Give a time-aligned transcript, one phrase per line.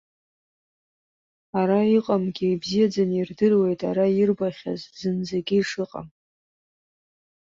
[1.59, 6.07] Ара иҟамгьы ибзиаӡаны ирдыруеит ара ирбахьаз зынӡагьы ишыҟам.